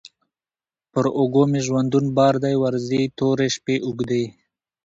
[0.91, 4.23] پر اوږو مي ژوندون بار دی ورځي توري، شپې اوږدې